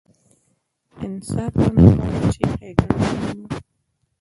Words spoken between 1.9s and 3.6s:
غواړي چې ښېګڼې وینو.